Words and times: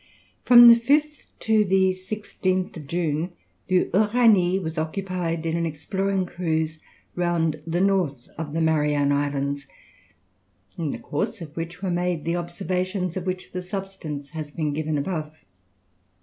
From 0.45 0.67
the 0.67 0.73
5th 0.79 1.27
to 1.41 1.63
the 1.63 1.91
16th 1.91 2.87
June 2.87 3.33
the 3.67 3.85
Uranie 3.93 4.59
occupied 4.75 5.45
in 5.45 5.55
an 5.55 5.67
exploring 5.67 6.25
cruise 6.25 6.79
round 7.13 7.61
the 7.67 7.81
north 7.81 8.27
of 8.35 8.53
the 8.53 8.61
Marianne 8.61 9.11
Islands, 9.11 9.67
in 10.75 10.89
the 10.89 10.97
course 10.97 11.39
of 11.39 11.55
which 11.55 11.83
were 11.83 11.91
made 11.91 12.25
the 12.25 12.35
observations 12.35 13.15
of 13.15 13.27
which 13.27 13.51
the 13.51 13.61
substance 13.61 14.31
has 14.31 14.49
been 14.49 14.73
given 14.73 14.97
above. 14.97 15.35